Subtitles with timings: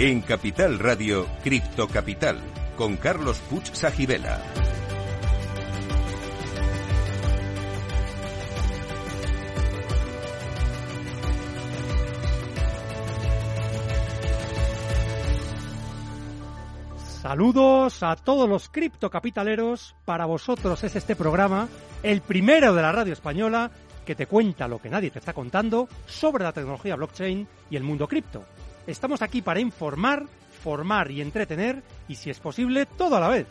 [0.00, 2.40] En Capital Radio, Cripto Capital,
[2.74, 4.40] con Carlos Puch Sajibela.
[17.20, 19.94] Saludos a todos los criptocapitaleros.
[20.06, 21.68] Para vosotros es este programa,
[22.02, 23.70] el primero de la radio española,
[24.06, 27.82] que te cuenta lo que nadie te está contando sobre la tecnología blockchain y el
[27.82, 28.46] mundo cripto.
[28.90, 30.26] Estamos aquí para informar,
[30.64, 33.46] formar y entretener, y si es posible, todo a la vez.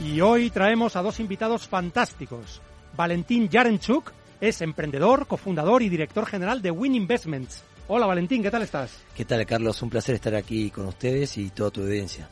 [0.00, 2.60] Y hoy traemos a dos invitados fantásticos.
[2.94, 7.64] Valentín Yarenchuk es emprendedor, cofundador y director general de Win Investments.
[7.88, 9.02] Hola Valentín, ¿qué tal estás?
[9.16, 9.80] ¿Qué tal Carlos?
[9.80, 12.28] Un placer estar aquí con ustedes y toda tu audiencia.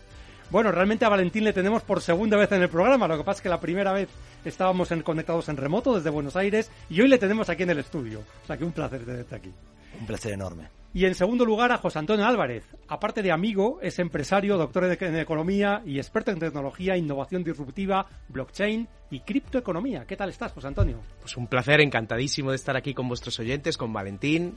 [0.51, 3.39] Bueno, realmente a Valentín le tenemos por segunda vez en el programa, lo que pasa
[3.39, 4.09] es que la primera vez
[4.49, 7.79] estábamos en, conectados en remoto desde Buenos Aires y hoy le tenemos aquí en el
[7.79, 8.21] estudio.
[8.43, 9.53] O sea que un placer tenerte aquí.
[10.01, 10.69] Un placer enorme.
[10.93, 12.65] Y en segundo lugar a José Antonio Álvarez.
[12.87, 18.89] Aparte de amigo, es empresario, doctor en economía y experto en tecnología, innovación disruptiva, blockchain
[19.11, 20.05] y criptoeconomía.
[20.07, 21.01] ¿Qué tal estás, José Antonio?
[21.21, 24.55] Pues un placer, encantadísimo de estar aquí con vuestros oyentes, con Valentín.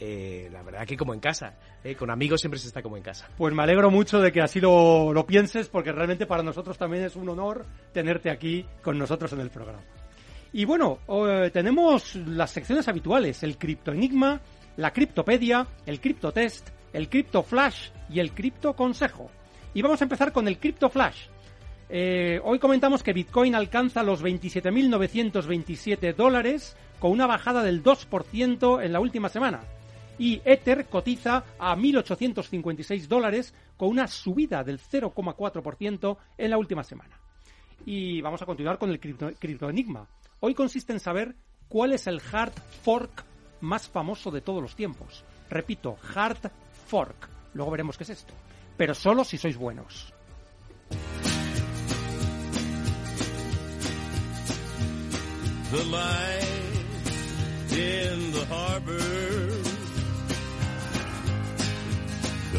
[0.00, 3.02] Eh, la verdad que como en casa, eh, con amigos siempre se está como en
[3.02, 3.28] casa.
[3.36, 7.04] Pues me alegro mucho de que así lo, lo pienses, porque realmente para nosotros también
[7.04, 9.82] es un honor tenerte aquí con nosotros en el programa.
[10.52, 14.40] Y bueno, eh, tenemos las secciones habituales, el Cripto Enigma,
[14.76, 19.30] la Criptopedia, el Cripto Test, el Cripto Flash y el Cripto Consejo.
[19.74, 21.26] Y vamos a empezar con el Cripto Flash.
[21.90, 28.92] Eh, hoy comentamos que Bitcoin alcanza los 27.927 dólares con una bajada del 2% en
[28.92, 29.60] la última semana.
[30.18, 37.18] Y Ether cotiza a 1.856 dólares con una subida del 0,4% en la última semana.
[37.86, 39.70] Y vamos a continuar con el cripto, cripto.
[40.40, 41.34] Hoy consiste en saber
[41.68, 42.52] cuál es el hard
[42.82, 43.24] fork
[43.60, 45.24] más famoso de todos los tiempos.
[45.48, 46.50] Repito, hard
[46.86, 47.28] fork.
[47.54, 48.34] Luego veremos qué es esto.
[48.76, 50.12] Pero solo si sois buenos.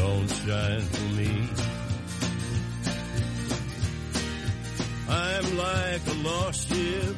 [0.00, 1.32] Don't shine for me.
[5.08, 7.16] I'm like a lost ship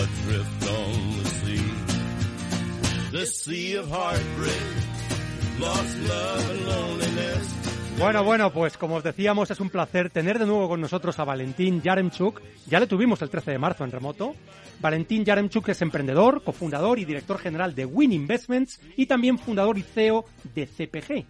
[0.00, 1.70] adrift on the sea.
[3.16, 4.68] The sea of heartbreak,
[5.58, 7.57] lost love and loneliness.
[7.98, 11.24] Bueno, bueno, pues como os decíamos, es un placer tener de nuevo con nosotros a
[11.24, 12.40] Valentín Yaremchuk.
[12.68, 14.36] Ya le tuvimos el 13 de marzo en remoto.
[14.80, 19.82] Valentín Yaremchuk es emprendedor, cofundador y director general de Win Investments y también fundador y
[19.82, 21.26] CEO de CPG.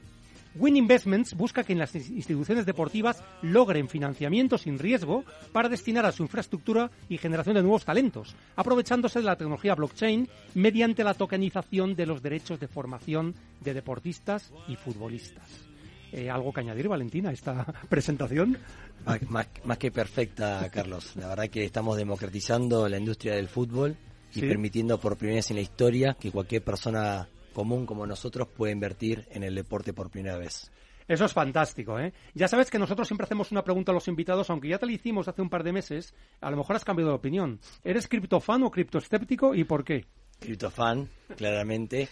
[0.56, 6.22] Win Investments busca que las instituciones deportivas logren financiamiento sin riesgo para destinar a su
[6.22, 12.04] infraestructura y generación de nuevos talentos, aprovechándose de la tecnología blockchain mediante la tokenización de
[12.04, 15.67] los derechos de formación de deportistas y futbolistas.
[16.12, 18.56] Eh, ¿Algo que añadir, Valentina, a esta presentación?
[19.04, 21.16] Más, más, más, que perfecta, Carlos.
[21.16, 23.96] La verdad que estamos democratizando la industria del fútbol
[24.34, 24.46] y ¿Sí?
[24.46, 29.26] permitiendo por primera vez en la historia que cualquier persona común como nosotros pueda invertir
[29.30, 30.70] en el deporte por primera vez.
[31.08, 32.12] Eso es fantástico, ¿eh?
[32.34, 34.92] Ya sabes que nosotros siempre hacemos una pregunta a los invitados, aunque ya te la
[34.92, 37.60] hicimos hace un par de meses, a lo mejor has cambiado de opinión.
[37.82, 40.04] ¿Eres criptofan o criptoescéptico y por qué?
[40.38, 42.08] Criptofan, claramente.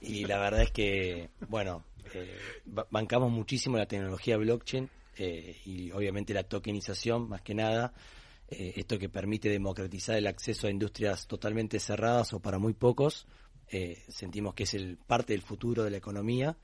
[0.00, 1.82] y la verdad es que, bueno,
[2.14, 2.38] eh,
[2.90, 7.92] bancamos muchísimo la tecnología blockchain eh, y obviamente la tokenización, más que nada.
[8.48, 13.26] Eh, esto que permite democratizar el acceso a industrias totalmente cerradas o para muy pocos.
[14.08, 16.56] Sentimos que es el parte del futuro de la economía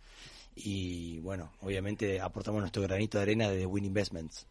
[0.55, 4.47] y bueno, obviamente aportamos nuestro granito de arena de Win Investments.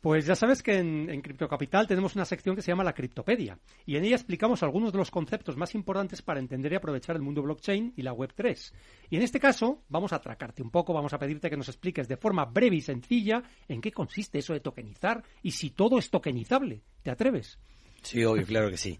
[0.00, 2.92] Pues ya sabes que en, en Cripto Capital tenemos una sección que se llama la
[2.92, 7.16] Criptopedia y en ella explicamos algunos de los conceptos más importantes para entender y aprovechar
[7.16, 8.72] el mundo blockchain y la Web3.
[9.10, 12.08] Y en este caso vamos a atracarte un poco, vamos a pedirte que nos expliques
[12.08, 16.10] de forma breve y sencilla en qué consiste eso de tokenizar y si todo es
[16.10, 16.82] tokenizable.
[17.02, 17.58] ¿Te atreves?
[18.02, 18.98] Sí, obvio, claro que sí.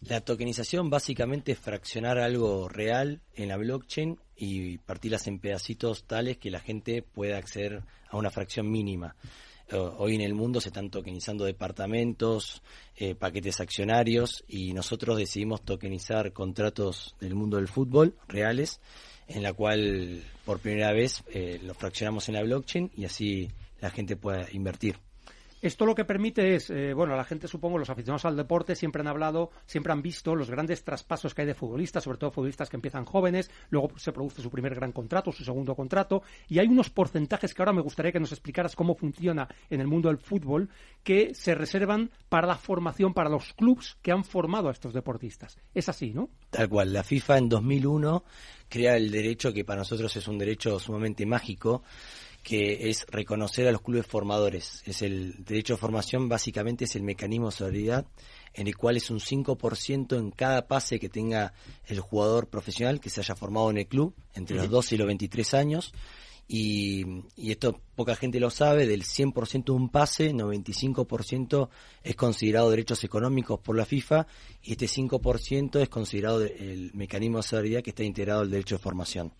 [0.00, 6.38] La tokenización básicamente es fraccionar algo real en la blockchain y partirlas en pedacitos tales
[6.38, 9.14] que la gente pueda acceder a una fracción mínima.
[9.74, 12.62] Hoy en el mundo se están tokenizando departamentos,
[12.96, 18.80] eh, paquetes accionarios y nosotros decidimos tokenizar contratos del mundo del fútbol reales,
[19.28, 23.90] en la cual por primera vez eh, los fraccionamos en la blockchain y así la
[23.90, 24.96] gente pueda invertir.
[25.62, 29.00] Esto lo que permite es, eh, bueno, la gente, supongo, los aficionados al deporte siempre
[29.00, 32.68] han hablado, siempre han visto los grandes traspasos que hay de futbolistas, sobre todo futbolistas
[32.68, 36.66] que empiezan jóvenes, luego se produce su primer gran contrato, su segundo contrato, y hay
[36.66, 40.18] unos porcentajes que ahora me gustaría que nos explicaras cómo funciona en el mundo del
[40.18, 40.68] fútbol,
[41.04, 45.60] que se reservan para la formación, para los clubes que han formado a estos deportistas.
[45.74, 46.28] Es así, ¿no?
[46.50, 46.92] Tal cual.
[46.92, 48.24] La FIFA en 2001
[48.68, 51.84] crea el derecho que para nosotros es un derecho sumamente mágico
[52.42, 54.82] que es reconocer a los clubes formadores.
[54.84, 58.06] Es el derecho de formación, básicamente es el mecanismo de solidaridad
[58.54, 61.54] en el cual es un 5% en cada pase que tenga
[61.86, 65.06] el jugador profesional que se haya formado en el club entre los 12 y los
[65.06, 65.92] 23 años.
[66.48, 67.04] Y,
[67.36, 71.68] y esto poca gente lo sabe, del 100% de un pase, 95%
[72.02, 74.26] es considerado derechos económicos por la FIFA
[74.62, 78.82] y este 5% es considerado el mecanismo de solidaridad que está integrado al derecho de
[78.82, 79.32] formación.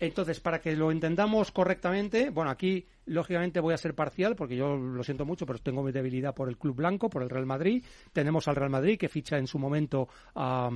[0.00, 4.74] Entonces, para que lo entendamos correctamente, bueno, aquí lógicamente voy a ser parcial porque yo
[4.74, 7.84] lo siento mucho, pero tengo mi debilidad por el Club Blanco, por el Real Madrid.
[8.14, 10.70] Tenemos al Real Madrid que ficha en su momento a,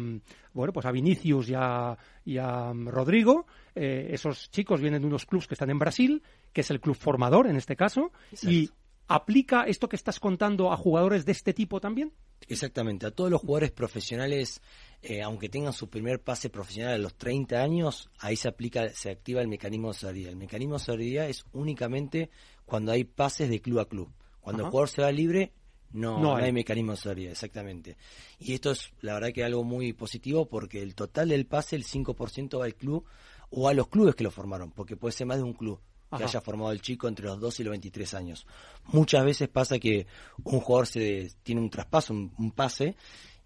[0.53, 3.47] bueno, pues a Vinicius y a, y a Rodrigo.
[3.75, 6.23] Eh, esos chicos vienen de unos clubes que están en Brasil,
[6.53, 8.13] que es el club formador en este caso,
[8.43, 8.69] y
[9.09, 12.13] aplica esto que estás contando a jugadores de este tipo también.
[12.47, 14.61] Exactamente, a todos los jugadores profesionales,
[15.07, 19.11] eh, aunque tengan su primer pase profesional a los 30 años, ahí se aplica, se
[19.11, 20.31] activa el mecanismo de solidaridad.
[20.31, 22.31] El mecanismo de solidaridad es únicamente
[22.65, 24.11] cuando hay pases de club a club.
[24.41, 24.69] Cuando Ajá.
[24.69, 25.53] el jugador se va libre,
[25.93, 26.53] no, No no hay.
[26.53, 27.99] mecanismo de solidaridad, exactamente.
[28.39, 31.85] Y esto es, la verdad, que algo muy positivo porque el total del pase, el
[31.85, 33.05] 5% va al club
[33.51, 35.81] o a los clubes que lo formaron, porque puede ser más de un club
[36.17, 38.47] que haya formado el chico entre los 12 y los 23 años.
[38.87, 40.07] Muchas veces pasa que
[40.45, 42.97] un jugador se tiene un traspaso, un, un pase,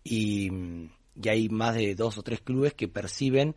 [0.04, 0.50] y,
[1.22, 3.54] y hay más de dos o tres clubes que perciben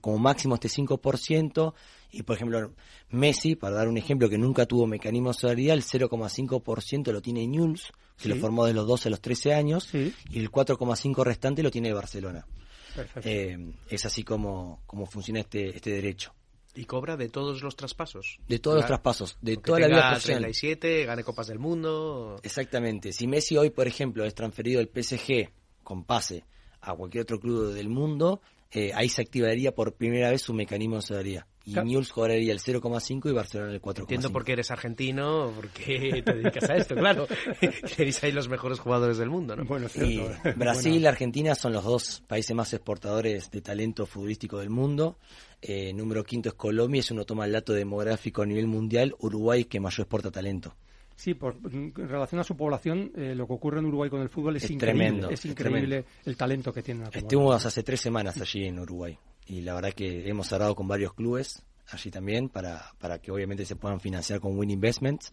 [0.00, 1.74] como máximo este 5%,
[2.10, 2.72] y por ejemplo
[3.10, 7.46] Messi, para dar un ejemplo que nunca tuvo mecanismo de solidaridad, el 0,5% lo tiene
[7.46, 8.28] Newell's, que Sí.
[8.28, 10.14] lo formó de los 12 a los 13 años, Sí.
[10.30, 12.46] y el 4,5% restante lo tiene Barcelona.
[12.94, 13.28] Perfecto.
[13.28, 16.32] Eh, es así como, como funciona este, este derecho.
[16.76, 18.38] Y cobra de todos los traspasos.
[18.48, 20.42] De todos los traspasos, de toda la vida profesional.
[20.42, 22.40] 37, gane Copas del Mundo.
[22.42, 23.12] Exactamente.
[23.12, 25.50] Si Messi hoy, por ejemplo, es transferido del PSG
[25.84, 26.44] con pase
[26.84, 28.40] a cualquier otro club del mundo,
[28.70, 31.46] eh, ahí se activaría por primera vez su mecanismo de solidaridad.
[31.66, 31.88] Y Claro.
[31.88, 34.00] Newell's cobraría el 0,5 y Barcelona el 4,5.
[34.02, 37.26] Entiendo por qué eres argentino, por qué te dedicas a esto, claro.
[37.96, 39.64] Tenéis ahí los mejores jugadores del mundo, ¿no?
[39.64, 40.58] Bueno, es Y cierto.
[40.58, 45.16] Brasil y Argentina son los dos países más exportadores de talento futbolístico del mundo.
[45.62, 49.62] Eh, número quinto es Colombia, si uno toma el dato demográfico a nivel mundial, Uruguay
[49.62, 50.76] es que mayor exporta talento.
[51.16, 54.28] Sí, por, en relación a su población, eh, lo que ocurre en Uruguay con el
[54.28, 55.04] fútbol es, Es increíble.
[55.04, 57.10] tremendo, es es increíble el talento que acumulado.
[57.12, 59.16] Estuvimos hace tres semanas allí en Uruguay
[59.46, 63.64] y la verdad que hemos hablado con varios clubes allí también para, para que obviamente
[63.66, 65.32] se puedan financiar con Win Investments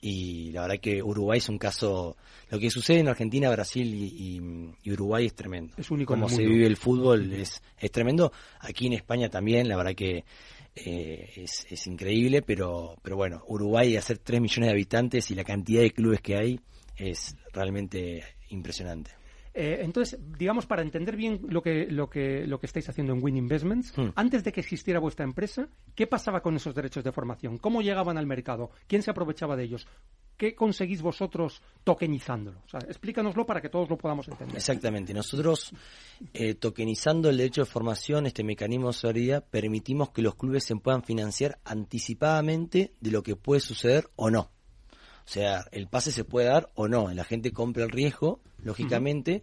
[0.00, 2.16] y la verdad que Uruguay es un caso,
[2.50, 4.04] lo que sucede en Argentina, Brasil y,
[4.36, 5.74] y- y Uruguay es tremendo.
[5.76, 8.32] Es único Como se vive el fútbol es, es tremendo.
[8.58, 10.24] Aquí en España también, la verdad que
[10.74, 15.44] eh, es, es increíble, pero, pero bueno, Uruguay hacer 3 millones de habitantes y la
[15.44, 16.60] cantidad de clubes que hay
[16.96, 19.10] es realmente impresionante.
[19.54, 23.22] Eh, entonces, digamos, para entender bien lo que, lo que, lo que estáis haciendo en
[23.22, 24.08] Win Investments, Hmm.
[24.14, 27.58] antes de que existiera vuestra empresa, ¿qué pasaba con esos derechos de formación?
[27.58, 28.70] ¿Cómo llegaban al mercado?
[28.86, 29.86] ¿Quién se aprovechaba de ellos?
[30.36, 32.60] ¿Qué conseguís vosotros tokenizándolo?
[32.64, 34.56] O sea, explícanoslo para que todos lo podamos entender.
[34.56, 35.14] Exactamente.
[35.14, 35.72] Nosotros,
[36.32, 40.74] eh, tokenizando el derecho de formación, este mecanismo de solidaridad, permitimos que los clubes se
[40.76, 44.50] puedan financiar anticipadamente de lo que puede suceder o no.
[45.24, 47.12] O sea, el pase se puede dar o no.
[47.12, 49.42] La gente compra el riesgo, lógicamente,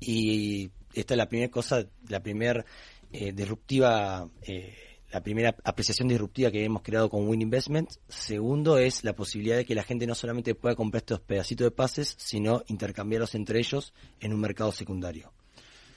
[0.00, 2.64] y esta es la primera cosa, la primera
[3.12, 7.90] eh, disruptiva, eh, la primera apreciación disruptiva que hemos creado con Win Investment.
[8.08, 11.70] Segundo es la posibilidad de que la gente no solamente pueda comprar estos pedacitos de
[11.70, 15.32] pases, sino intercambiarlos entre ellos en un mercado secundario.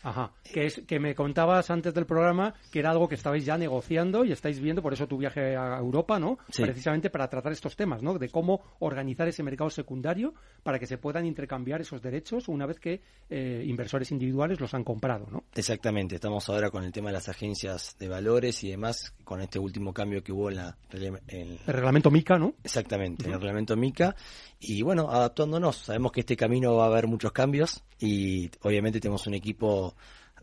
[0.03, 0.31] Ajá.
[0.43, 4.25] Que, es, que me contabas antes del programa que era algo que estabais ya negociando
[4.25, 6.39] y estáis viendo, por eso tu viaje a Europa, ¿no?
[6.49, 6.63] Sí.
[6.63, 8.17] Precisamente para tratar estos temas, ¿no?
[8.17, 12.79] De cómo organizar ese mercado secundario para que se puedan intercambiar esos derechos una vez
[12.79, 15.43] que eh, inversores individuales los han comprado, ¿no?
[15.55, 19.59] Exactamente, estamos ahora con el tema de las agencias de valores y demás, con este
[19.59, 20.77] último cambio que hubo en la...
[20.91, 22.55] en- El reglamento MICA, ¿no?
[22.63, 24.15] Exactamente, en el reglamento MICA.
[24.59, 29.25] Y bueno, adaptándonos, sabemos que este camino va a haber muchos cambios y obviamente tenemos
[29.25, 29.90] un equipo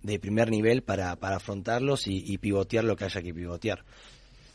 [0.02, 3.84] de primer nivel para, para afrontarlos y, y pivotear lo que haya que pivotear.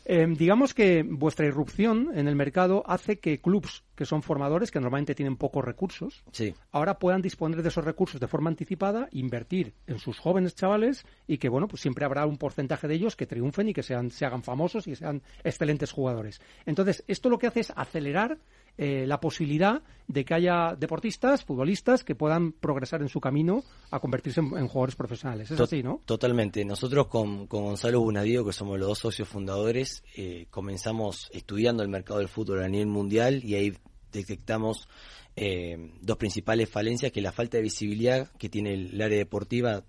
[0.06, 4.80] Eh, digamos que vuestra irrupción en el mercado hace que clubs que son formadores, que
[4.80, 9.72] normalmente tienen pocos recursos, Sí, ahora puedan disponer de esos recursos de forma anticipada, invertir
[9.86, 13.26] en sus jóvenes chavales y que, bueno, pues siempre habrá un porcentaje de ellos que
[13.26, 16.40] triunfen y que sean, se hagan famosos y sean excelentes jugadores.
[16.66, 18.38] Entonces, esto lo que hace es acelerar
[18.76, 24.00] eh, la posibilidad de que haya deportistas, futbolistas, que puedan progresar en su camino a
[24.00, 25.50] convertirse en, en jugadores profesionales.
[25.50, 26.00] Es To- así, ¿no?
[26.04, 26.64] Totalmente.
[26.64, 31.88] Nosotros con, con Gonzalo Bunadío, que somos los dos socios fundadores, eh, comenzamos estudiando el
[31.88, 33.72] mercado del fútbol a nivel mundial y ahí
[34.12, 34.88] detectamos
[35.36, 39.18] eh, dos principales falencias, que es la falta de visibilidad que tiene el, el área
[39.18, 39.82] deportiva,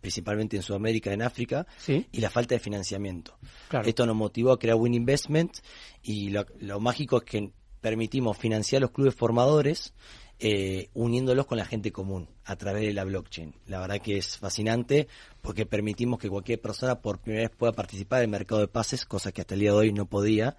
[0.00, 2.06] principalmente en Sudamérica, en África, Sí.
[2.12, 3.36] y la falta de financiamiento.
[3.68, 3.88] Claro.
[3.88, 5.52] Esto nos motivó a crear Win Investment
[6.02, 7.50] y lo, lo mágico es que
[7.84, 9.92] permitimos financiar los clubes formadores
[10.38, 13.54] eh, uniéndolos con la gente común a través de la blockchain.
[13.66, 15.06] La verdad que es fascinante
[15.42, 19.32] porque permitimos que cualquier persona por primera vez pueda participar del mercado de pases, cosa
[19.32, 20.56] que hasta el día de hoy no podía.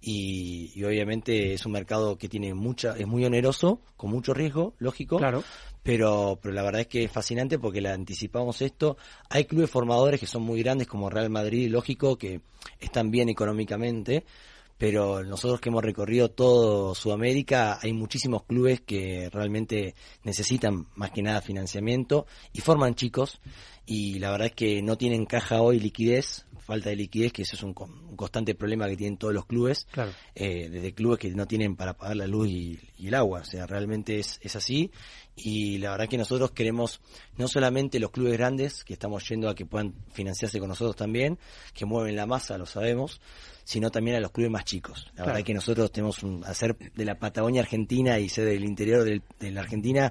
[0.00, 4.74] Y, y obviamente es un mercado que tiene mucha, es muy oneroso, con mucho riesgo,
[4.78, 5.44] lógico Claro.
[5.84, 8.96] pero, pero la verdad es que es fascinante porque le anticipamos esto.
[9.30, 12.40] Hay clubes formadores que son muy grandes como Real Madrid, lógico, que
[12.80, 14.24] están bien económicamente,
[14.78, 21.22] pero nosotros que hemos recorrido todo Sudamérica, hay muchísimos clubes que realmente necesitan más que
[21.22, 23.40] nada financiamiento y forman chicos
[23.86, 27.54] y la verdad es que no tienen caja hoy liquidez, falta de liquidez, que eso
[27.54, 30.10] es un, un constante problema que tienen todos los clubes Claro.
[30.34, 33.40] eh, desde clubes que no tienen para pagar la luz y, y el agua.
[33.42, 34.90] O sea, realmente es, es así.
[35.38, 37.00] Y la verdad que nosotros queremos
[37.36, 41.38] no solamente los clubes grandes, que estamos yendo a que puedan financiarse con nosotros también,
[41.74, 43.20] que mueven la masa, lo sabemos,
[43.62, 45.04] sino también a los clubes más chicos.
[45.08, 45.32] La Claro.
[45.32, 49.22] verdad que nosotros tenemos un, hacer de la Patagonia Argentina y ser del interior del-
[49.38, 50.10] de la Argentina,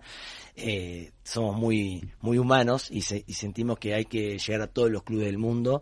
[0.55, 4.91] eh, somos muy, muy humanos y, se- y sentimos que hay que llegar a todos
[4.91, 5.81] los clubes del mundo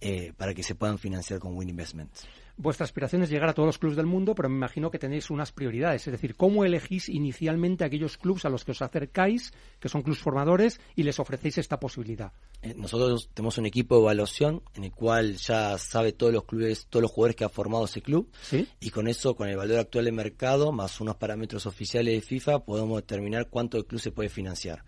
[0.00, 2.22] eh, para que se puedan financiar con Win Investments.
[2.60, 5.30] Vuestra aspiración es llegar a todos los clubes del mundo, pero me imagino que tenéis
[5.30, 6.04] unas prioridades.
[6.08, 10.20] Es decir, ¿cómo elegís inicialmente aquellos clubes a los que os acercáis, que son clubes
[10.20, 12.32] formadores, y les ofrecéis esta posibilidad?
[12.62, 16.88] Eh, Nosotros tenemos un equipo de evaluación en el cual ya sabe todos los clubes,
[16.90, 18.66] todos los jugadores que ha formado ese club ¿Sí?
[18.80, 22.64] y con eso, con el valor actual de mercado, más unos parámetros oficiales de FIFA,
[22.64, 24.82] podemos determinar cuánto el club se puede financiar.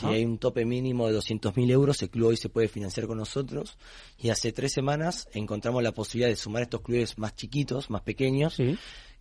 [0.00, 3.18] Si hay un tope mínimo de 200.000 euros, el club hoy se puede financiar con
[3.18, 3.76] nosotros.
[4.18, 8.54] Y hace tres semanas encontramos la posibilidad de sumar estos clubes más chiquitos, más pequeños,
[8.54, 8.76] Sí.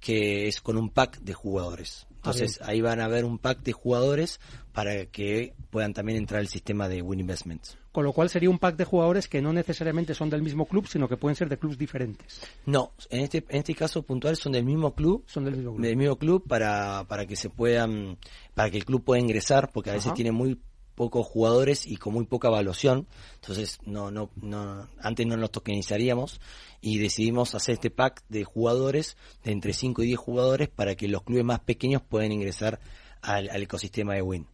[0.06, 2.06] Que es con un pack de jugadores.
[2.18, 4.40] Entonces ahí van a haber un pack de jugadores
[4.72, 7.76] para que puedan también entrar al sistema de Win Investments.
[7.92, 10.86] Con lo cual sería un pack de jugadores que no necesariamente son del mismo club,
[10.88, 12.40] sino que pueden ser de clubes diferentes.
[12.68, 15.84] No, en este, en este caso puntual son del mismo club, Son del mismo club.
[15.84, 18.20] del mismo club para, para que se puedan,
[18.54, 20.60] para que el club pueda ingresar, porque a veces tiene muy
[20.96, 26.40] pocos jugadores y con muy poca evaluación, entonces no, no, no, antes no nos tokenizaríamos
[26.82, 31.08] y decidimos hacer este pack de jugadores de entre 5 y 10 jugadores para que
[31.08, 32.80] los clubes más pequeños puedan ingresar
[33.22, 34.48] al, al ecosistema de Win.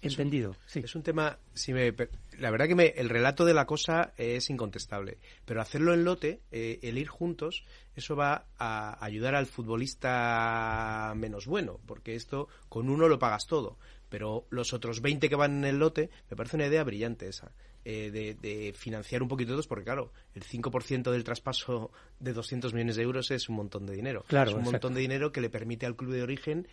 [0.00, 0.78] Entendido, sí.
[0.84, 4.12] Es un tema, si me, per- la verdad que me- el relato de la cosa
[4.16, 7.64] es incontestable, pero hacerlo en lote, eh, el ir juntos,
[7.96, 13.76] eso va a ayudar al futbolista menos bueno, porque esto con uno lo pagas todo,
[14.08, 17.52] pero los otros 20 que van en el lote, me parece una idea brillante esa,
[17.84, 22.74] eh, de, de financiar un poquito todos, porque claro, el 5% del traspaso de 200
[22.74, 24.24] millones de euros es un montón de dinero.
[24.28, 24.88] Claro, es un exacto.
[24.88, 26.68] montón de dinero que le permite al club de origen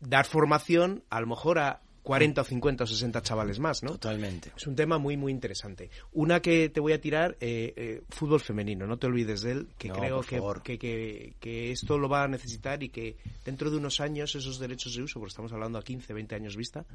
[0.00, 3.92] dar formación a lo mejor a 40 o 50 o 60 chavales más, ¿no?
[3.92, 4.50] Totalmente.
[4.56, 5.90] Es un tema muy, muy interesante.
[6.12, 9.68] Una que te voy a tirar, eh, eh, fútbol femenino, no te olvides de él,
[9.76, 13.70] que No, creo que, que, que, que esto lo va a necesitar y que dentro
[13.70, 16.86] de unos años esos derechos de uso, porque estamos hablando a 15, 20 años vista,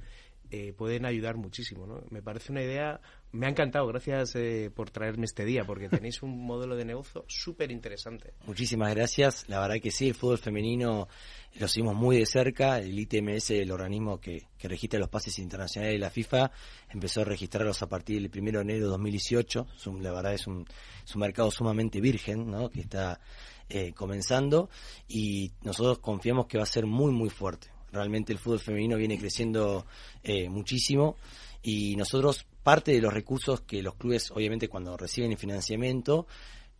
[0.49, 2.01] eh, pueden ayudar muchísimo, ¿no?
[2.09, 2.99] Me parece una idea,
[3.33, 7.25] me ha encantado, gracias eh, por traerme este día, porque tenéis un modelo de negocio
[7.27, 8.33] súper interesante.
[8.45, 9.45] Muchísimas gracias.
[9.49, 11.07] La verdad que sí, el fútbol femenino
[11.59, 12.79] lo seguimos muy de cerca.
[12.79, 16.51] El ITMS, el organismo que, registra los pases internacionales de la FIFA,
[16.89, 19.67] empezó a registrarlos a partir del 1 de enero de 2018.
[19.75, 20.65] Es un- la verdad es un,
[21.03, 22.69] es un mercado sumamente virgen, ¿no?
[22.69, 23.19] Que está
[23.69, 24.69] eh, comenzando
[25.07, 27.67] y nosotros confiamos que va a ser muy, muy fuerte.
[27.91, 29.85] Realmente el fútbol femenino viene creciendo
[30.23, 31.15] eh, muchísimo
[31.61, 36.25] y nosotros parte de los recursos que los clubes, obviamente cuando reciben el financiamiento,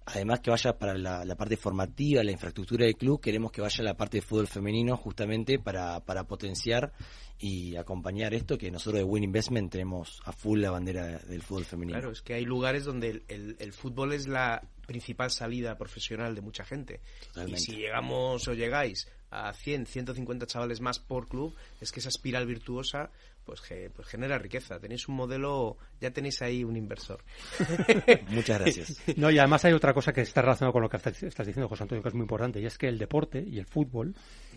[0.06, 3.84] además que vaya para la, la parte formativa, la infraestructura del club, queremos que vaya
[3.84, 6.92] la parte de fútbol femenino justamente para, para potenciar
[7.40, 11.66] y acompañar esto que nosotros de Win Investment tenemos a full la bandera del fútbol
[11.66, 11.98] femenino.
[12.00, 16.36] Claro, es que hay lugares donde el, el- el fútbol es la principal salida profesional
[16.36, 17.00] de mucha gente.
[17.28, 17.62] Totalmente.
[17.62, 22.10] Y si llegamos o llegáis a 100, 150 chavales más por club, es que esa
[22.10, 23.10] espiral virtuosa
[23.46, 24.80] pues, ge- pues genera riqueza.
[24.80, 27.22] Tenéis un modelo, ya tenéis ahí un inversor.
[28.30, 28.98] Muchas gracias.
[29.18, 31.68] No, y además hay otra cosa que está relacionada con lo que estás estás diciendo,
[31.68, 34.16] José Antonio, que es muy importante, y es que el deporte y el fútbol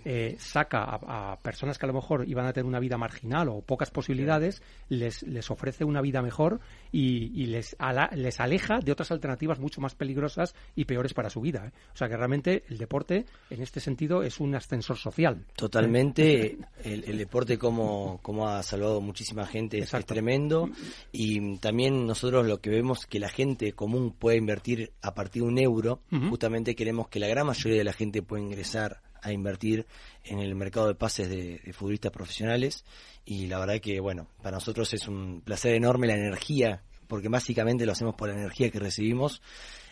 [0.08, 3.48] eh, saca a, a personas que a lo mejor iban a tener una vida marginal
[3.48, 6.60] o pocas posibilidades, les, les ofrece una vida mejor
[6.92, 11.28] y, y les, ala- les aleja de otras alternativas mucho más peligrosas y peores para
[11.28, 11.66] su vida.
[11.66, 11.72] ¿eh?
[11.92, 15.44] O sea que realmente el deporte, en este sentido, es un ascensor social.
[15.56, 20.70] Totalmente, el, el deporte como, como ha salvado muchísima gente es, es tremendo
[21.10, 25.48] y también nosotros lo que vemos que la gente común puede invertir a partir de
[25.48, 29.86] un euro, justamente queremos que la gran mayoría de la gente pueda ingresar a invertir
[30.24, 32.84] en el mercado de pases de, futbolistas profesionales
[33.24, 37.86] y la verdad que bueno, para nosotros es un placer enorme la energía, porque básicamente
[37.86, 39.40] lo hacemos por la energía que recibimos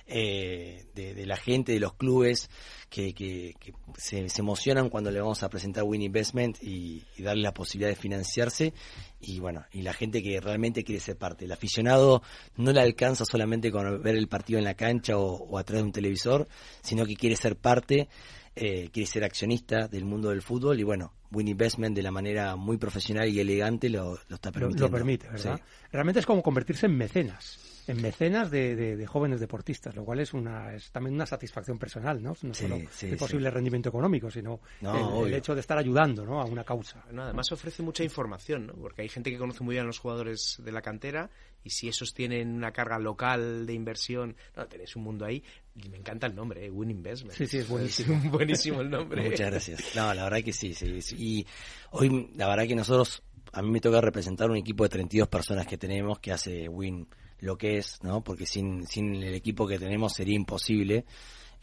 [0.06, 2.50] eh, de, la gente, de los clubes,
[2.90, 7.42] que, que- que se, emocionan cuando le vamos a presentar Win Investment y, y darle
[7.42, 8.74] la posibilidad de financiarse.
[9.20, 11.46] Y bueno, y la gente que realmente quiere ser parte.
[11.46, 12.22] El aficionado
[12.56, 15.82] no le alcanza solamente con ver el partido en la cancha o, o a través
[15.82, 16.48] de un televisor,
[16.82, 18.08] sino que quiere ser parte,
[18.56, 20.78] eh, quiere ser accionista del mundo del fútbol.
[20.78, 24.86] Y bueno, Win Investment de la manera muy profesional y elegante lo, lo está permitiendo.
[24.86, 25.56] lo permite, ¿verdad?
[25.56, 25.62] Sí.
[25.92, 27.58] Realmente es como convertirse en mecenas,
[27.88, 31.78] en mecenas de, de- de jóvenes deportistas, lo cual es una es también una satisfacción
[31.78, 32.36] personal, ¿no?
[32.42, 33.16] No Sí, solo sí, el sí.
[33.16, 36.40] posible rendimiento económico, sino No, el- hecho de estar ayudando, ¿no?
[36.40, 37.04] A una causa.
[37.16, 38.74] Además ofrece mucha información, ¿no?
[38.74, 41.28] Porque hay gente que conoce muy bien a los jugadores de la cantera
[41.64, 45.42] y si esos tienen una carga local de inversión, no, tenéis un mundo ahí.
[45.74, 46.70] Y me encanta el nombre, ¿eh?
[46.70, 47.36] Win Investment.
[47.36, 48.20] Sí, sí, es buenísimo.
[48.30, 49.28] buenísimo el nombre.
[49.28, 49.96] Muchas gracias.
[49.96, 51.16] No, la verdad que sí, sí, sí.
[51.18, 51.46] Y
[51.90, 55.66] hoy, la verdad que nosotros, a mí me toca representar un equipo de 32 personas
[55.66, 57.08] que tenemos que hace Win
[57.40, 58.22] lo que es, ¿no?
[58.22, 61.04] Porque sin, sin el equipo que tenemos sería imposible,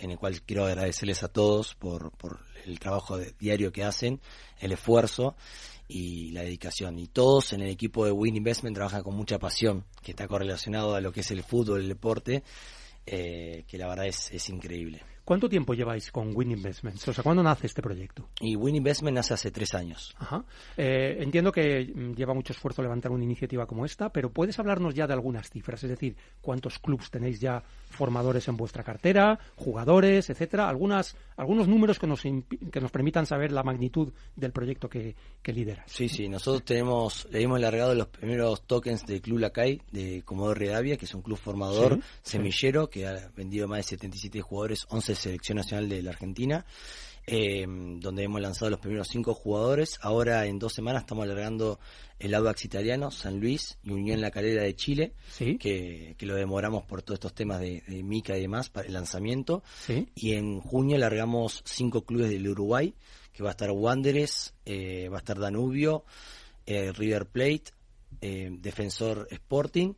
[0.01, 2.11] en el cual quiero agradecerles a todos por,
[2.65, 4.19] el trabajo diario que hacen,
[4.59, 5.35] el esfuerzo
[5.87, 6.99] y la dedicación.
[6.99, 10.95] Y todos en el equipo de Win Investment trabajan con mucha pasión, que está correlacionado
[10.95, 12.43] a lo que es el fútbol, el deporte,
[13.05, 15.10] eh, que la verdad es, es increíble.
[15.23, 17.07] ¿Cuánto tiempo lleváis con Win Investments?
[17.07, 18.27] O sea, ¿cuándo nace este proyecto?
[18.39, 20.15] Y Win Investment nace hace tres años.
[20.17, 20.43] Ajá.
[20.75, 24.95] Eh, entiendo que mm, lleva mucho esfuerzo levantar una iniciativa como esta, pero ¿puedes hablarnos
[24.95, 25.83] ya de algunas cifras?
[25.83, 30.67] Es decir, ¿cuántos clubs tenéis ya formadores en vuestra cartera, jugadores, etcétera?
[30.67, 35.53] Algunas, algunos números que nos, que nos permitan saber la magnitud del proyecto que, que
[35.53, 35.85] lideras.
[35.91, 40.55] Sí, sí, nosotros tenemos, le hemos largado los primeros tokens del Club Lacay de Comodoro
[40.55, 44.85] Rivadavia, que es un club formador Sí, semillero que ha vendido más de 77 jugadores,
[44.89, 46.65] 11 selección nacional de la Argentina,
[47.27, 49.99] eh, donde hemos lanzado los primeros 5 jugadores.
[50.01, 51.79] Ahora en dos semanas estamos alargando
[52.19, 56.35] el Audax italiano, San Luis y Unión La Calera de Chile, Sí, que, que lo
[56.35, 59.63] demoramos por todos estos temas de, de Mica y demás para el lanzamiento.
[59.85, 60.07] sí.
[60.15, 62.93] Y en junio largamos cinco clubes del Uruguay,
[63.33, 66.03] que va a estar Wanderers, eh, va a estar Danubio,
[66.65, 67.71] eh, River Plate,
[68.59, 69.93] Defensor Sporting,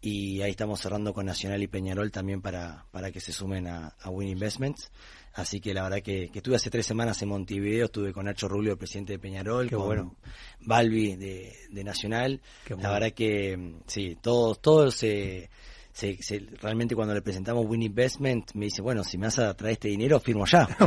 [0.00, 3.88] y ahí estamos cerrando con Nacional y Peñarol también para, para que se sumen a,
[4.00, 4.90] a Win Investments.
[5.34, 8.48] Así que la verdad que, que estuve hace tres semanas en Montevideo, estuve con Nacho
[8.48, 10.16] Rubio, el presidente de Peñarol, Qué con bueno.
[10.60, 12.40] Balbi de, de Nacional.
[12.64, 12.92] Qué La bueno.
[12.92, 15.50] verdad que mm, sí, todos, todos se,
[15.96, 19.54] se, se- realmente cuando le presentamos Win Investment me dice, bueno, si me vas a
[19.54, 20.68] traer este dinero, firmo ya.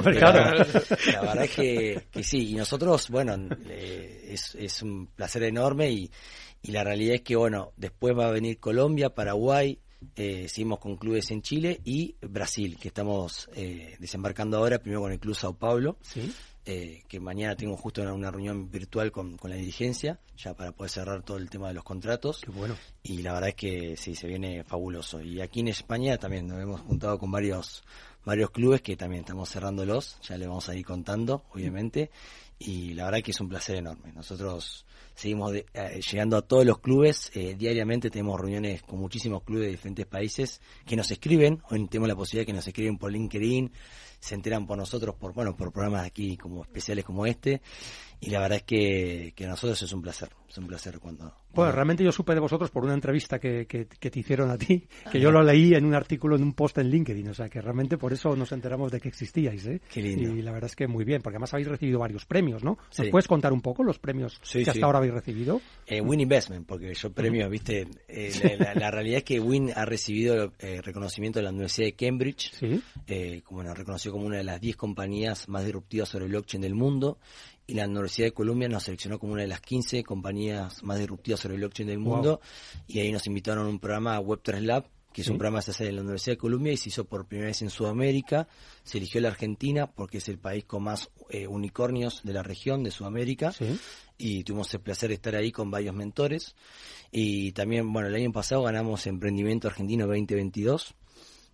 [1.13, 3.35] La verdad es que, que sí, y nosotros, bueno,
[3.67, 6.11] eh, es, es un placer enorme y,
[6.61, 9.79] y la realidad es que, bueno, después va a venir Colombia, Paraguay,
[10.15, 15.11] eh, seguimos con clubes en Chile y Brasil, que estamos eh, desembarcando ahora, primero con
[15.11, 16.31] el Club Sao Paulo, Sí.
[16.65, 20.71] eh, que mañana tengo justo una, una reunión virtual con, con la dirigencia, ya para
[20.71, 22.41] poder cerrar todo el tema de los contratos.
[22.43, 22.75] Qué bueno.
[23.03, 25.21] Y la verdad es que sí, se viene fabuloso.
[25.21, 27.83] Y aquí en España también nos hemos juntado con varios
[28.25, 32.11] varios clubes que también estamos cerrándolos, ya le vamos a ir contando, obviamente.
[32.59, 34.11] Y la verdad que es un placer enorme.
[34.13, 34.85] Nosotros
[35.19, 39.65] seguimos de- eh, llegando a todos los clubes, eh, diariamente tenemos reuniones con muchísimos clubes
[39.65, 43.71] de diferentes países que nos escriben, hoy tenemos la posibilidad que nos escriben por LinkedIn,
[44.19, 47.61] se enteran por nosotros por bueno por programas aquí como especiales como este
[48.21, 51.23] y la verdad es que, que a nosotros es un placer es un placer cuando,
[51.25, 54.49] Bueno, cuando- realmente yo supe de vosotros por una entrevista que, que, que te hicieron
[54.49, 57.33] a ti, que yo lo leí en un artículo, en un post en LinkedIn, o
[57.35, 59.79] sea que realmente por eso nos enteramos de que existíais, ¿eh?
[59.93, 60.35] Qué lindo.
[60.35, 62.71] Y la verdad es que muy bien, porque además habéis recibido varios premios, ¿no?
[62.79, 63.09] ¿Nos Sí.
[63.11, 64.81] puedes contar un poco los premios Sí, que hasta sí.
[64.81, 65.61] ahora habéis recibido?
[65.85, 69.71] Eh, Win Investment, porque yo premios, viste, eh, la, la- la realidad es que Win
[69.75, 72.51] ha recibido eh, reconocimiento de la Universidad de Cambridge,
[73.07, 73.77] eh, como nos
[74.09, 77.17] reconoció como una de las 10 compañías más disruptivas sobre blockchain del mundo,
[77.67, 81.39] y la Universidad de Columbia nos seleccionó como una de las 15 compañías más disruptivas
[81.39, 82.13] sobre blockchain del Wow.
[82.15, 82.41] mundo,
[82.87, 85.31] y ahí nos invitaron a un programa Web3 Lab, que es Sí.
[85.31, 87.47] un programa que se hace en la Universidad de Columbia y se hizo por primera
[87.47, 88.47] vez en Sudamérica.
[88.83, 92.83] Se eligió la Argentina porque es el país con más eh, unicornios de la región
[92.83, 93.65] de Sudamérica Sí.
[94.19, 96.55] y tuvimos el placer de estar ahí con varios mentores.
[97.11, 100.93] Y también, bueno, el año pasado ganamos Emprendimiento Argentino 2022.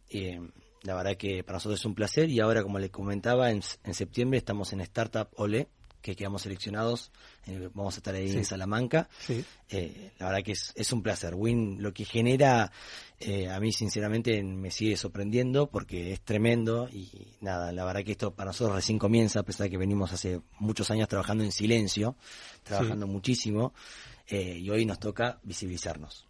[0.10, 0.40] Eh,
[0.86, 3.94] la verdad que para nosotros es un placer y ahora, como les comentaba, en, en
[3.94, 5.68] septiembre estamos en Startup Ole,
[6.02, 7.12] que quedamos seleccionados.
[7.48, 8.38] eh, vamos a estar ahí Sí.
[8.38, 9.10] en Salamanca.
[9.20, 9.44] Sí.
[9.70, 11.34] Eh, la verdad que es, es un placer.
[11.34, 12.72] Win lo que genera,
[13.20, 17.10] eh, a mí sinceramente me sigue sorprendiendo porque es tremendo y
[17.42, 20.42] nada, la verdad que esto para nosotros recién comienza, a pesar de que venimos hace
[20.60, 22.16] muchos años trabajando en silencio,
[22.64, 23.74] trabajando muchísimo,
[24.28, 26.28] eh, y hoy nos toca visibilizarnos.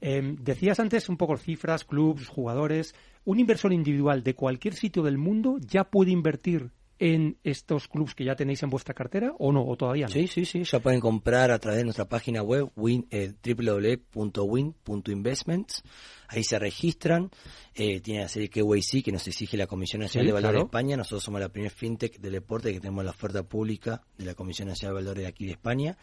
[0.00, 2.94] Eh, decías antes un poco cifras, clubs, jugadores.
[3.28, 8.24] Un inversor individual de cualquier sitio del mundo ya puede invertir en estos clubs que
[8.24, 10.12] ya tenéis en vuestra cartera o no, o todavía no.
[10.14, 15.82] Sí, sí, sí, ya pueden comprar a través de nuestra página web win, eh, www.win.investments.
[16.28, 17.28] Ahí se registran,
[17.74, 20.60] eh, tiene la serie KYC que nos exige la Comisión Nacional Sí, de Valores claro.
[20.60, 20.96] de España.
[20.96, 24.68] Nosotros somos la primera fintech del deporte que tenemos la oferta pública de la Comisión
[24.68, 25.98] Nacional de Valores de aquí de España.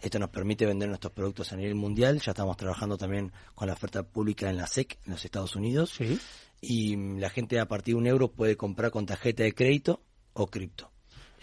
[0.00, 2.20] Esto nos permite vender nuestros productos a nivel mundial.
[2.20, 5.90] Ya estamos trabajando también con la oferta pública en la SEC en los Estados Unidos.
[5.96, 6.18] Sí.
[6.60, 10.02] Y mm, la gente a partir de un euro puede comprar con tarjeta de crédito
[10.32, 10.93] o cripto.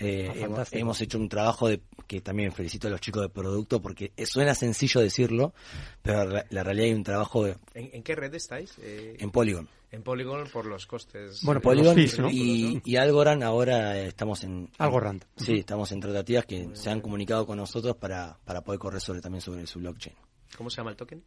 [0.01, 4.11] Eh, hemos, hecho un trabajo de, que también felicito a los chicos de producto porque
[4.25, 5.53] suena sencillo decirlo,
[6.01, 8.73] pero la, la realidad hay un trabajo de- ¿En, en qué red estáis?
[8.81, 9.67] Eh, en Polygon.
[9.91, 11.43] en Polygon por los costes.
[11.43, 12.29] Bueno, eh, Polygon fees, ¿no?
[12.31, 14.69] y, y Algorand ahora estamos en...
[14.77, 15.23] Algorand.
[15.35, 19.21] Sí, estamos en tratativas que se han comunicado con nosotros para, para poder correr sobre
[19.21, 20.15] también sobre su blockchain.
[20.57, 21.23] ¿Cómo se llama el token?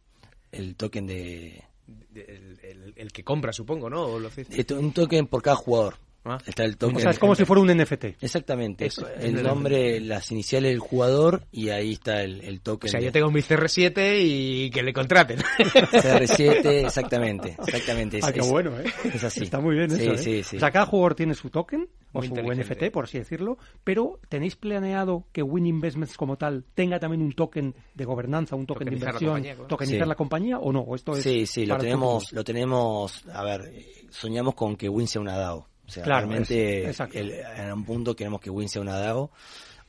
[0.51, 1.63] El token de...
[1.87, 4.01] De- El, el- el que compra, supongo, ¿no?
[4.03, 5.97] ¿O lo esto- Un token por cada jugador.
[6.27, 6.39] Ah.
[6.45, 6.97] Está el token...
[6.97, 8.05] O sea, es como si fuera un NFT.
[8.21, 12.61] Exactamente, Eso, el el- nombre, las iniciales del jugador y ahí está el, el O
[12.61, 12.89] token.
[12.89, 15.37] sea, de- yo tengo mi CR7 y que le contraten.
[15.39, 18.19] CR7, exactamente, exactamente.
[18.23, 18.85] Ah, es- qué es- bueno, ¿eh?
[19.13, 19.43] es así.
[19.43, 20.17] Está muy bien Sí, eso, ¿eh?
[20.17, 20.57] sí, sí.
[20.57, 22.33] O sea, cada jugador tiene su token o Muy su.
[22.35, 27.33] NFT, por así decirlo, pero ¿tenéis planeado que Win Investments como tal tenga también un
[27.33, 30.09] token de gobernanza, un token de Tokenizar inversión, tokenizar Sí.
[30.09, 30.79] la compañía o no?
[30.81, 34.87] ¿O esto es Sí, sí, lo tenemos, lo tenemos, a ver, eh, soñamos con que
[34.89, 35.67] Win sea una DAO.
[35.87, 37.17] O sea, Claro, realmente es- exacto.
[37.17, 39.31] el- en un punto queremos que Win sea una DAO.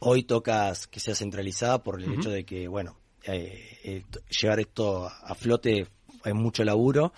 [0.01, 4.05] Hoy toca que sea centralizada por el hecho de que, bueno, eh, eh,
[4.41, 5.87] llevar esto a flote
[6.25, 7.13] es mucho laburo.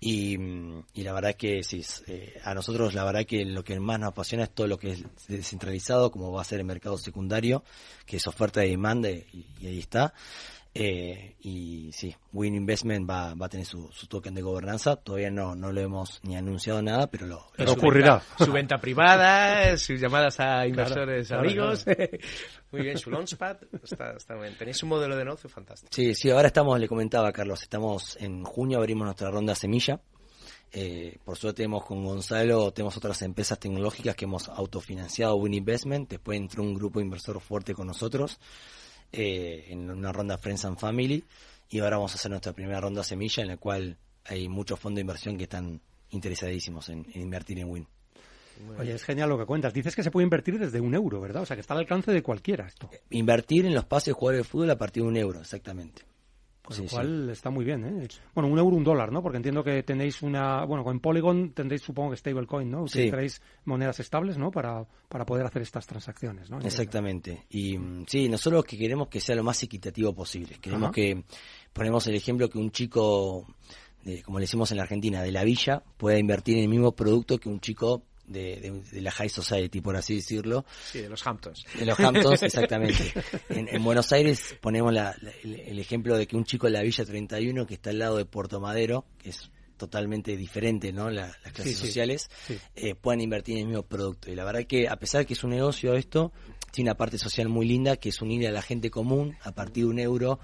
[0.00, 0.34] Y,
[0.92, 4.08] y la verdad que sí, eh, a nosotros la verdad que lo que más nos
[4.10, 7.64] apasiona es todo lo que es descentralizado, como va a ser el mercado secundario,
[8.04, 10.12] que es oferta y demanda, y, y ahí está.
[10.76, 14.96] Eh, y sí, Win Investment va, va a tener su, su token de gobernanza.
[14.96, 18.14] Todavía no, no lo hemos ni anunciado nada, pero lo, Pero Su ocurrirá.
[18.18, 21.84] venta- su venta privada, sus llamadas a inversores claro, amigos.
[22.72, 23.58] Muy bien, su launchpad.
[23.84, 24.58] Está, está bien.
[24.58, 25.92] Tenéis un modelo de negocio fantástico.
[25.94, 30.00] Sí, sí, ahora estamos, le comentaba Carlos, estamos en junio, abrimos nuestra ronda semilla.
[30.72, 36.10] Eh, por suerte tenemos con Gonzalo, tenemos otras empresas tecnológicas que hemos autofinanciado Win Investment,
[36.10, 38.40] después entró un grupo inversor fuerte con nosotros
[39.12, 41.24] eh, en una ronda Friends and Family
[41.70, 44.96] y ahora vamos a hacer nuestra primera ronda semilla en la cual hay muchos fondos
[44.96, 47.86] de inversión que están interesadísimos en, en invertir en Win.
[48.78, 49.72] Oye, es genial lo que cuentas.
[49.74, 51.42] Dices que se puede invertir desde un euro, ¿verdad?
[51.42, 52.88] O sea, que está al alcance de cualquiera esto.
[53.10, 56.02] Invertir en los pases de jugadores de fútbol a partir de un euro, exactamente.
[56.64, 56.94] Con Sí, lo sí.
[56.94, 58.08] cual está muy bien, ¿eh?
[58.34, 59.22] Bueno, un euro, un dólar, ¿no?
[59.22, 60.64] Porque entiendo que tenéis una...
[60.64, 62.88] Bueno, con Polygon tendréis, supongo que stablecoin, ¿no?
[62.88, 63.00] Sí.
[63.00, 64.50] Utilizaréis monedas estables, ¿no?
[64.50, 66.58] Para, para poder hacer estas transacciones, ¿no?
[66.60, 67.44] Exactamente.
[67.50, 70.56] Y sí, nosotros que queremos que sea lo más equitativo posible.
[70.58, 70.92] Queremos Ajá.
[70.92, 71.22] que,
[71.74, 73.46] ponemos el ejemplo que un chico,
[74.02, 76.92] de, como le decimos en la Argentina, de la villa, pueda invertir en el mismo
[76.92, 80.64] producto que un chico de, de- de la high society, por así decirlo.
[80.90, 81.64] Sí, de los Hamptons.
[81.78, 83.12] De los Hamptons, exactamente.
[83.50, 86.72] En, en Buenos Aires ponemos la- la- el, el ejemplo de que un chico de
[86.72, 91.10] la Villa 31 que está al lado de Puerto Madero, que es totalmente diferente, ¿no?
[91.10, 91.86] La- las clases Sí, sí.
[91.88, 92.58] sociales, Sí.
[92.76, 94.30] eh, puedan invertir en el mismo producto.
[94.30, 96.32] Y la verdad que a pesar de que es un negocio esto,
[96.70, 99.84] tiene una parte social muy linda que es unir a la gente común a partir
[99.84, 100.38] de un euro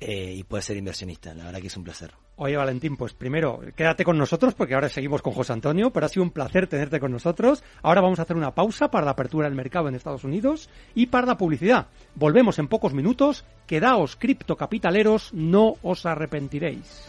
[0.00, 1.34] eh, y puede ser inversionista.
[1.34, 2.12] La verdad que es un placer.
[2.36, 6.08] Oye, Valentín, pues primero, quédate con nosotros porque ahora seguimos con José Antonio, pero ha
[6.08, 7.64] sido un placer tenerte con nosotros.
[7.82, 11.06] Ahora vamos a hacer una pausa para la apertura del mercado en Estados Unidos y
[11.06, 11.88] para la publicidad.
[12.14, 13.44] Volvemos en pocos minutos.
[13.66, 17.02] Quedaos criptocapitaleros, no os arrepentiréis.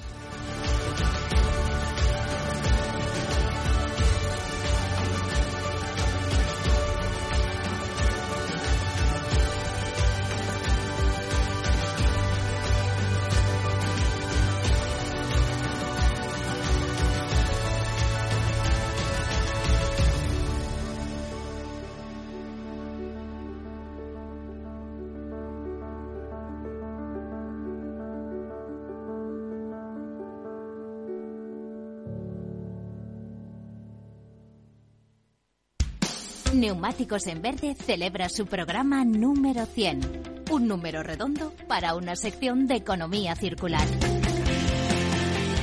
[36.59, 40.43] Neumáticos en Verde celebra su programa número 100.
[40.51, 43.87] Un número redondo para una sección de economía circular.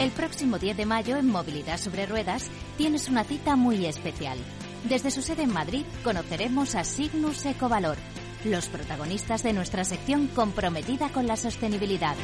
[0.01, 4.39] El próximo 10 de mayo en Movilidad sobre Ruedas tienes una cita muy especial.
[4.89, 7.99] Desde su sede en Madrid conoceremos a Signus Ecovalor,
[8.47, 12.17] los protagonistas de nuestra sección comprometida con la sostenibilidad.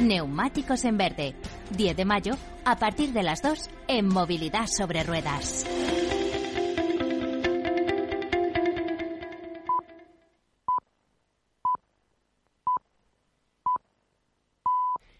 [0.00, 1.34] Neumáticos en Verde,
[1.76, 5.66] 10 de mayo a partir de las 2 en Movilidad sobre Ruedas.